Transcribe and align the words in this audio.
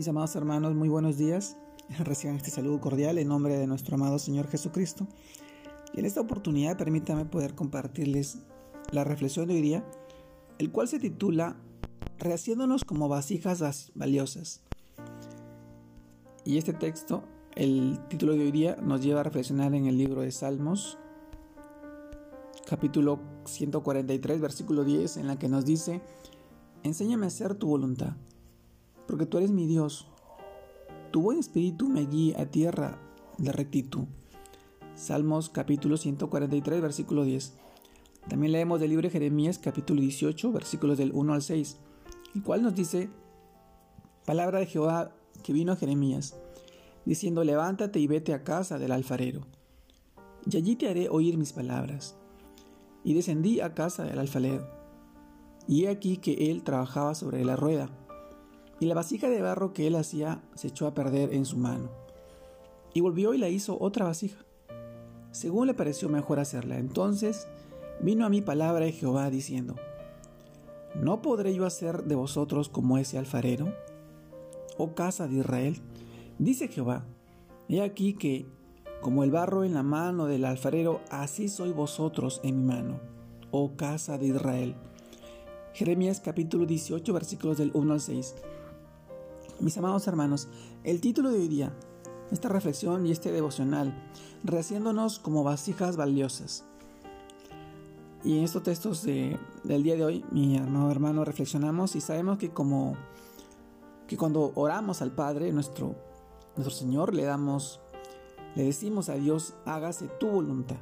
Mis 0.00 0.08
amados 0.08 0.34
hermanos, 0.34 0.74
muy 0.74 0.88
buenos 0.88 1.18
días. 1.18 1.58
Reciban 1.98 2.36
este 2.36 2.50
saludo 2.50 2.80
cordial 2.80 3.18
en 3.18 3.28
nombre 3.28 3.58
de 3.58 3.66
nuestro 3.66 3.96
amado 3.96 4.18
Señor 4.18 4.48
Jesucristo. 4.48 5.06
Y 5.92 6.00
en 6.00 6.06
esta 6.06 6.22
oportunidad 6.22 6.78
permítame 6.78 7.26
poder 7.26 7.54
compartirles 7.54 8.38
la 8.92 9.04
reflexión 9.04 9.46
de 9.46 9.56
hoy 9.56 9.60
día, 9.60 9.84
el 10.56 10.72
cual 10.72 10.88
se 10.88 11.00
titula 11.00 11.58
Rehaciéndonos 12.18 12.86
como 12.86 13.10
vasijas 13.10 13.92
valiosas. 13.94 14.62
Y 16.46 16.56
este 16.56 16.72
texto, 16.72 17.22
el 17.54 18.00
título 18.08 18.32
de 18.32 18.44
hoy 18.44 18.52
día, 18.52 18.76
nos 18.76 19.02
lleva 19.02 19.20
a 19.20 19.24
reflexionar 19.24 19.74
en 19.74 19.84
el 19.84 19.98
libro 19.98 20.22
de 20.22 20.32
Salmos, 20.32 20.96
capítulo 22.66 23.20
143, 23.44 24.40
versículo 24.40 24.82
10, 24.82 25.18
en 25.18 25.26
la 25.26 25.38
que 25.38 25.50
nos 25.50 25.66
dice, 25.66 26.00
Enséñame 26.84 27.26
a 27.26 27.28
hacer 27.28 27.54
tu 27.54 27.66
voluntad 27.66 28.14
porque 29.10 29.26
tú 29.26 29.38
eres 29.38 29.50
mi 29.50 29.66
Dios. 29.66 30.06
Tu 31.10 31.20
buen 31.20 31.40
espíritu 31.40 31.88
me 31.88 32.06
guía 32.06 32.40
a 32.40 32.46
tierra 32.46 32.96
de 33.38 33.50
rectitud. 33.50 34.04
Salmos 34.94 35.48
capítulo 35.48 35.96
143, 35.96 36.80
versículo 36.80 37.24
10. 37.24 37.54
También 38.28 38.52
leemos 38.52 38.78
del 38.78 38.90
libro 38.90 39.08
de 39.08 39.12
Jeremías 39.12 39.58
capítulo 39.58 40.00
18, 40.00 40.52
versículos 40.52 40.96
del 40.96 41.10
1 41.12 41.34
al 41.34 41.42
6, 41.42 41.78
el 42.36 42.42
cual 42.44 42.62
nos 42.62 42.76
dice, 42.76 43.10
palabra 44.24 44.60
de 44.60 44.66
Jehová 44.66 45.12
que 45.42 45.52
vino 45.52 45.72
a 45.72 45.76
Jeremías, 45.76 46.36
diciendo, 47.04 47.42
levántate 47.42 47.98
y 47.98 48.06
vete 48.06 48.32
a 48.32 48.44
casa 48.44 48.78
del 48.78 48.92
alfarero, 48.92 49.40
y 50.48 50.56
allí 50.56 50.76
te 50.76 50.88
haré 50.88 51.08
oír 51.08 51.36
mis 51.36 51.52
palabras. 51.52 52.14
Y 53.02 53.14
descendí 53.14 53.60
a 53.60 53.74
casa 53.74 54.04
del 54.04 54.18
alfarero, 54.20 54.68
y 55.66 55.84
he 55.84 55.88
aquí 55.88 56.18
que 56.18 56.50
él 56.50 56.62
trabajaba 56.62 57.16
sobre 57.16 57.44
la 57.44 57.56
rueda 57.56 57.90
y 58.80 58.86
la 58.86 58.94
vasija 58.94 59.28
de 59.28 59.42
barro 59.42 59.74
que 59.74 59.86
él 59.86 59.94
hacía 59.94 60.42
se 60.54 60.68
echó 60.68 60.86
a 60.86 60.94
perder 60.94 61.34
en 61.34 61.44
su 61.44 61.58
mano. 61.58 61.90
Y 62.94 63.02
volvió 63.02 63.34
y 63.34 63.38
la 63.38 63.50
hizo 63.50 63.78
otra 63.78 64.06
vasija, 64.06 64.44
según 65.30 65.66
le 65.66 65.74
pareció 65.74 66.08
mejor 66.08 66.40
hacerla. 66.40 66.78
Entonces 66.78 67.46
vino 68.00 68.24
a 68.24 68.30
mí 68.30 68.40
palabra 68.40 68.86
de 68.86 68.92
Jehová 68.92 69.30
diciendo, 69.30 69.76
¿no 70.94 71.20
podré 71.20 71.54
yo 71.54 71.66
hacer 71.66 72.04
de 72.04 72.14
vosotros 72.14 72.70
como 72.70 72.96
ese 72.96 73.18
alfarero? 73.18 73.72
Oh 74.78 74.94
casa 74.94 75.28
de 75.28 75.36
Israel, 75.36 75.76
dice 76.38 76.68
Jehová, 76.68 77.04
he 77.68 77.82
aquí 77.82 78.14
que, 78.14 78.46
como 79.02 79.24
el 79.24 79.30
barro 79.30 79.62
en 79.62 79.74
la 79.74 79.82
mano 79.82 80.24
del 80.24 80.46
alfarero, 80.46 81.02
así 81.10 81.48
soy 81.48 81.72
vosotros 81.72 82.40
en 82.42 82.60
mi 82.60 82.64
mano, 82.64 82.98
oh 83.50 83.76
casa 83.76 84.16
de 84.16 84.28
Israel. 84.28 84.74
Jeremías 85.74 86.20
capítulo 86.20 86.64
18 86.64 87.12
versículos 87.12 87.58
del 87.58 87.70
1 87.74 87.92
al 87.92 88.00
6. 88.00 88.34
Mis 89.60 89.76
amados 89.76 90.06
hermanos, 90.08 90.48
el 90.84 91.02
título 91.02 91.30
de 91.30 91.40
hoy 91.40 91.48
día, 91.48 91.76
esta 92.30 92.48
reflexión 92.48 93.06
y 93.06 93.10
este 93.10 93.30
devocional, 93.30 93.94
rehaciéndonos 94.42 95.18
como 95.18 95.44
vasijas 95.44 95.98
valiosas. 95.98 96.64
Y 98.24 98.38
en 98.38 98.44
estos 98.44 98.62
textos 98.62 99.02
del 99.02 99.82
día 99.82 99.96
de 99.96 100.04
hoy, 100.06 100.24
mi 100.30 100.56
amado 100.56 100.90
hermano, 100.90 101.26
reflexionamos 101.26 101.94
y 101.94 102.00
sabemos 102.00 102.38
que 102.38 102.50
como 102.50 102.96
que 104.08 104.16
cuando 104.16 104.50
oramos 104.54 105.02
al 105.02 105.12
Padre, 105.12 105.52
nuestro, 105.52 105.94
nuestro 106.56 106.74
Señor, 106.74 107.12
le 107.12 107.24
damos, 107.24 107.80
le 108.56 108.64
decimos 108.64 109.10
a 109.10 109.14
Dios, 109.14 109.54
hágase 109.66 110.08
tu 110.18 110.28
voluntad. 110.28 110.78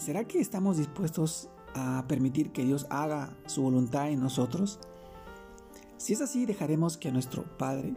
¿Será 0.00 0.24
que 0.24 0.40
estamos 0.40 0.78
dispuestos 0.78 1.48
a 1.76 2.06
permitir 2.08 2.50
que 2.50 2.64
Dios 2.64 2.88
haga 2.90 3.36
su 3.46 3.62
voluntad 3.62 4.10
en 4.10 4.20
nosotros? 4.20 4.80
Si 5.98 6.12
es 6.12 6.20
así, 6.20 6.44
dejaremos 6.44 6.96
que 6.96 7.10
nuestro 7.10 7.44
Padre 7.56 7.94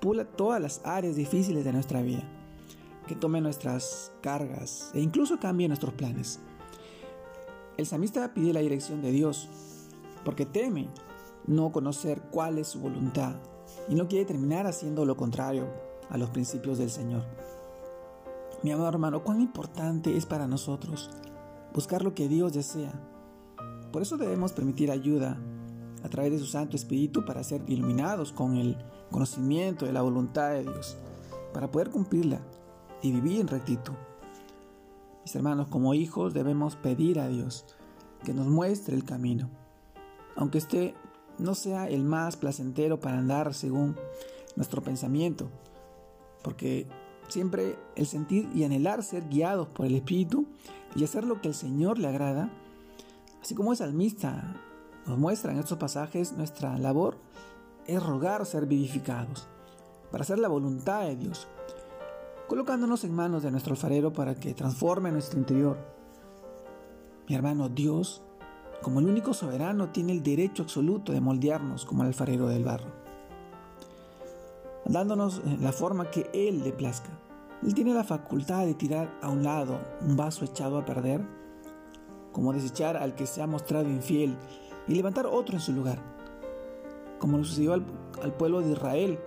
pula 0.00 0.24
todas 0.24 0.60
las 0.60 0.80
áreas 0.84 1.16
difíciles 1.16 1.64
de 1.64 1.72
nuestra 1.72 2.02
vida, 2.02 2.22
que 3.06 3.14
tome 3.14 3.40
nuestras 3.40 4.12
cargas 4.22 4.90
e 4.94 5.00
incluso 5.00 5.38
cambie 5.38 5.68
nuestros 5.68 5.94
planes. 5.94 6.40
El 7.76 7.86
samista 7.86 8.32
pide 8.32 8.52
la 8.52 8.60
dirección 8.60 9.02
de 9.02 9.10
Dios, 9.10 9.48
porque 10.24 10.46
teme 10.46 10.88
no 11.46 11.70
conocer 11.70 12.22
cuál 12.30 12.58
es 12.58 12.68
su 12.68 12.80
voluntad 12.80 13.34
y 13.88 13.94
no 13.94 14.08
quiere 14.08 14.24
terminar 14.24 14.66
haciendo 14.66 15.04
lo 15.04 15.16
contrario 15.16 15.68
a 16.08 16.16
los 16.16 16.30
principios 16.30 16.78
del 16.78 16.90
Señor. 16.90 17.24
Mi 18.62 18.72
amado 18.72 18.88
hermano, 18.88 19.22
cuán 19.22 19.42
importante 19.42 20.16
es 20.16 20.24
para 20.24 20.46
nosotros 20.46 21.10
buscar 21.74 22.02
lo 22.02 22.14
que 22.14 22.28
Dios 22.28 22.54
desea. 22.54 22.92
Por 23.92 24.00
eso 24.00 24.16
debemos 24.16 24.52
permitir 24.52 24.90
ayuda 24.90 25.38
a 26.04 26.08
través 26.08 26.32
de 26.32 26.38
su 26.38 26.46
Santo 26.46 26.76
Espíritu 26.76 27.24
para 27.24 27.42
ser 27.42 27.62
iluminados 27.66 28.30
con 28.30 28.56
el 28.56 28.76
conocimiento 29.10 29.86
de 29.86 29.92
la 29.92 30.02
voluntad 30.02 30.50
de 30.50 30.62
Dios, 30.62 30.98
para 31.52 31.70
poder 31.70 31.90
cumplirla 31.90 32.40
y 33.02 33.10
vivir 33.10 33.40
en 33.40 33.48
rectitud. 33.48 33.94
Mis 35.24 35.34
hermanos, 35.34 35.68
como 35.68 35.94
hijos 35.94 36.34
debemos 36.34 36.76
pedir 36.76 37.18
a 37.18 37.28
Dios 37.28 37.64
que 38.22 38.34
nos 38.34 38.46
muestre 38.46 38.94
el 38.94 39.04
camino, 39.04 39.48
aunque 40.36 40.58
este 40.58 40.94
no 41.38 41.54
sea 41.54 41.88
el 41.88 42.04
más 42.04 42.36
placentero 42.36 43.00
para 43.00 43.18
andar 43.18 43.54
según 43.54 43.96
nuestro 44.56 44.82
pensamiento, 44.82 45.48
porque 46.42 46.86
siempre 47.28 47.78
el 47.96 48.06
sentir 48.06 48.50
y 48.54 48.64
anhelar 48.64 49.02
ser 49.02 49.28
guiados 49.30 49.68
por 49.68 49.86
el 49.86 49.94
Espíritu 49.94 50.46
y 50.94 51.02
hacer 51.02 51.24
lo 51.24 51.40
que 51.40 51.48
el 51.48 51.54
Señor 51.54 51.98
le 51.98 52.08
agrada, 52.08 52.50
así 53.40 53.54
como 53.54 53.72
el 53.72 53.78
salmista 53.78 54.60
nos 55.06 55.18
muestran 55.18 55.58
estos 55.58 55.78
pasajes 55.78 56.32
nuestra 56.32 56.78
labor 56.78 57.16
es 57.86 58.02
rogar 58.02 58.44
ser 58.46 58.66
vivificados, 58.66 59.46
para 60.10 60.22
hacer 60.22 60.38
la 60.38 60.48
voluntad 60.48 61.02
de 61.02 61.16
Dios, 61.16 61.46
colocándonos 62.48 63.04
en 63.04 63.14
manos 63.14 63.42
de 63.42 63.50
nuestro 63.50 63.72
alfarero 63.72 64.12
para 64.12 64.34
que 64.34 64.54
transforme 64.54 65.12
nuestro 65.12 65.38
interior. 65.38 65.76
Mi 67.28 67.34
hermano, 67.34 67.68
Dios, 67.68 68.22
como 68.82 69.00
el 69.00 69.06
único 69.06 69.34
soberano, 69.34 69.90
tiene 69.90 70.12
el 70.12 70.22
derecho 70.22 70.62
absoluto 70.62 71.12
de 71.12 71.20
moldearnos 71.20 71.84
como 71.84 72.02
el 72.02 72.08
alfarero 72.08 72.48
del 72.48 72.64
barro, 72.64 72.90
dándonos 74.86 75.42
la 75.60 75.72
forma 75.72 76.10
que 76.10 76.30
Él 76.32 76.62
le 76.62 76.72
plazca. 76.72 77.10
Él 77.62 77.74
tiene 77.74 77.94
la 77.94 78.04
facultad 78.04 78.66
de 78.66 78.74
tirar 78.74 79.18
a 79.22 79.30
un 79.30 79.42
lado 79.42 79.80
un 80.02 80.16
vaso 80.16 80.44
echado 80.44 80.78
a 80.78 80.84
perder, 80.84 81.22
como 82.32 82.52
desechar 82.52 82.96
al 82.96 83.14
que 83.14 83.26
se 83.26 83.40
ha 83.40 83.46
mostrado 83.46 83.88
infiel 83.88 84.36
y 84.86 84.94
levantar 84.94 85.26
otro 85.26 85.54
en 85.54 85.60
su 85.60 85.72
lugar, 85.72 85.98
como 87.18 87.38
lo 87.38 87.44
sucedió 87.44 87.72
al, 87.72 87.84
pueblo 88.38 88.60
de 88.60 88.72
Israel. 88.72 89.18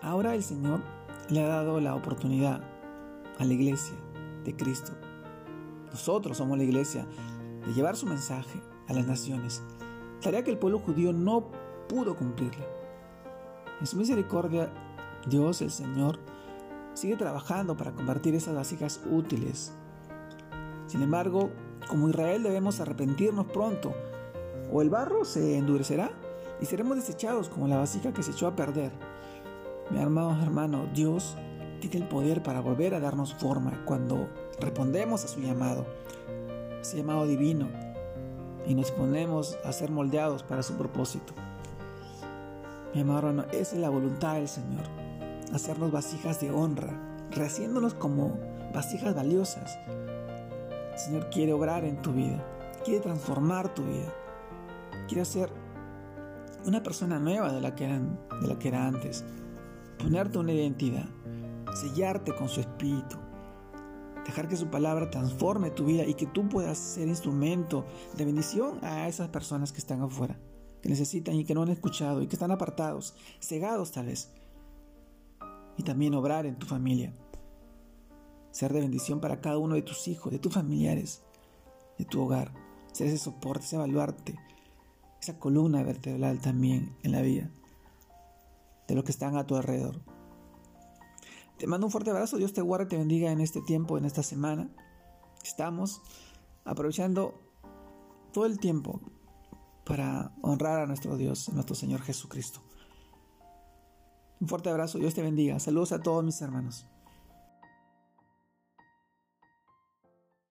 Ahora 0.00 0.34
el 0.34 0.42
Señor 0.42 0.80
le 1.28 1.42
ha 1.42 1.48
dado 1.48 1.80
la 1.80 1.94
oportunidad 1.94 2.62
a 3.38 3.44
la 3.44 3.52
iglesia 3.52 3.94
de 4.44 4.54
Cristo. 4.54 4.92
Nosotros 5.90 6.38
somos 6.38 6.58
la 6.58 6.64
iglesia 6.64 7.06
de 7.66 7.72
llevar 7.72 7.96
su 7.96 8.06
mensaje 8.06 8.60
a 8.88 8.92
las 8.92 9.06
naciones, 9.06 9.62
tarea 10.20 10.44
que 10.44 10.50
el 10.50 10.58
pueblo 10.58 10.78
judío 10.78 11.12
no 11.12 11.50
pudo 11.88 12.16
cumplirla. 12.16 12.66
En 13.80 13.86
su 13.86 13.96
misericordia, 13.96 14.72
Dios, 15.26 15.62
el 15.62 15.70
Señor, 15.70 16.18
sigue 16.94 17.16
trabajando 17.16 17.76
para 17.76 17.92
convertir 17.92 18.34
esas 18.34 18.54
vasijas 18.54 19.00
útiles. 19.10 19.72
Sin 20.86 21.02
embargo, 21.02 21.50
como 21.88 22.08
Israel 22.08 22.42
debemos 22.42 22.80
arrepentirnos 22.80 23.46
pronto 23.46 23.94
o 24.72 24.82
el 24.82 24.90
barro 24.90 25.24
se 25.24 25.56
endurecerá 25.56 26.10
y 26.60 26.66
seremos 26.66 26.96
desechados 26.96 27.48
como 27.48 27.68
la 27.68 27.78
vasija 27.78 28.12
que 28.12 28.22
se 28.22 28.32
echó 28.32 28.46
a 28.46 28.56
perder. 28.56 28.92
Mi 29.90 30.00
amado 30.00 30.42
hermano, 30.42 30.88
Dios 30.94 31.36
tiene 31.80 31.98
el 31.98 32.08
poder 32.08 32.42
para 32.42 32.60
volver 32.60 32.94
a 32.94 33.00
darnos 33.00 33.34
forma 33.34 33.84
cuando 33.84 34.28
respondemos 34.58 35.24
a 35.24 35.28
su 35.28 35.40
llamado, 35.40 35.84
ese 36.80 36.96
llamado 36.96 37.26
divino, 37.26 37.68
y 38.66 38.74
nos 38.74 38.90
ponemos 38.90 39.58
a 39.64 39.72
ser 39.72 39.90
moldeados 39.90 40.42
para 40.42 40.62
su 40.62 40.74
propósito. 40.74 41.34
Mi 42.94 43.02
amado 43.02 43.28
hermano, 43.28 43.44
esa 43.52 43.76
es 43.76 43.80
la 43.80 43.90
voluntad 43.90 44.36
del 44.36 44.48
Señor, 44.48 44.84
hacernos 45.52 45.92
vasijas 45.92 46.40
de 46.40 46.50
honra, 46.50 46.98
rehaciéndonos 47.30 47.94
como 47.94 48.38
vasijas 48.72 49.14
valiosas. 49.14 49.78
El 50.92 50.98
Señor 50.98 51.28
quiere 51.30 51.52
obrar 51.52 51.84
en 51.84 52.00
tu 52.00 52.12
vida, 52.12 52.42
quiere 52.84 53.00
transformar 53.00 53.74
tu 53.74 53.82
vida 53.82 54.12
quiere 55.08 55.24
ser 55.24 55.52
una 56.66 56.82
persona 56.82 57.18
nueva 57.18 57.52
de 57.52 57.60
la 57.60 57.74
que, 57.74 57.84
era 57.84 58.86
antes, 58.86 59.24
ponerte 59.98 60.38
una 60.38 60.52
identidad, 60.52 61.06
sellarte 61.74 62.34
con 62.34 62.48
su 62.48 62.60
espíritu, 62.60 63.16
dejar 64.24 64.48
que 64.48 64.56
su 64.56 64.68
palabra 64.68 65.10
transforme 65.10 65.70
tu 65.70 65.84
vida 65.84 66.04
y 66.04 66.14
que 66.14 66.26
tú 66.26 66.48
puedas 66.48 66.78
ser 66.78 67.08
instrumento 67.08 67.84
de 68.16 68.24
bendición 68.24 68.82
a 68.82 69.08
esas 69.08 69.28
personas 69.28 69.72
que 69.72 69.78
están 69.78 70.00
afuera, 70.00 70.38
que 70.82 70.88
necesitan 70.88 71.34
y 71.34 71.44
que 71.44 71.54
no 71.54 71.62
han 71.62 71.68
escuchado 71.68 72.22
y 72.22 72.26
que 72.26 72.36
están 72.36 72.50
apartados, 72.50 73.14
cegados 73.40 73.92
tal 73.92 74.06
vez. 74.06 74.32
Y 75.76 75.82
también 75.82 76.14
obrar 76.14 76.46
en 76.46 76.58
tu 76.58 76.66
familia, 76.66 77.12
ser 78.52 78.72
de 78.72 78.80
bendición 78.80 79.20
para 79.20 79.40
cada 79.40 79.58
uno 79.58 79.74
de 79.74 79.82
tus 79.82 80.08
hijos, 80.08 80.32
de 80.32 80.38
tus 80.38 80.54
familiares, 80.54 81.22
de 81.98 82.04
tu 82.06 82.22
hogar, 82.22 82.54
ser 82.92 83.08
ese 83.08 83.18
soporte, 83.18 83.66
ese 83.66 83.76
baluarte 83.76 84.38
esa 85.24 85.38
columna 85.38 85.82
vertebral 85.82 86.40
también 86.40 86.96
en 87.02 87.12
la 87.12 87.22
vida. 87.22 87.50
de 88.86 88.94
los 88.94 89.04
que 89.04 89.12
están 89.12 89.38
a 89.38 89.46
tu 89.46 89.56
alrededor. 89.56 90.02
Te 91.56 91.66
mando 91.66 91.86
un 91.86 91.90
fuerte 91.90 92.10
abrazo, 92.10 92.36
Dios 92.36 92.52
te 92.52 92.60
guarde 92.60 92.84
y 92.84 92.88
te 92.88 92.98
bendiga 92.98 93.32
en 93.32 93.40
este 93.40 93.62
tiempo, 93.62 93.96
en 93.96 94.04
esta 94.04 94.22
semana. 94.22 94.68
Estamos 95.42 96.02
aprovechando 96.66 97.40
todo 98.34 98.44
el 98.44 98.58
tiempo 98.58 99.00
para 99.86 100.34
honrar 100.42 100.80
a 100.80 100.86
nuestro 100.86 101.16
Dios, 101.16 101.48
a 101.48 101.52
nuestro 101.52 101.74
Señor 101.74 102.02
Jesucristo. 102.02 102.60
Un 104.38 104.48
fuerte 104.48 104.68
abrazo, 104.68 104.98
Dios 104.98 105.14
te 105.14 105.22
bendiga. 105.22 105.58
Saludos 105.58 105.92
a 105.92 106.02
todos 106.02 106.22
mis 106.22 106.42
hermanos. 106.42 106.86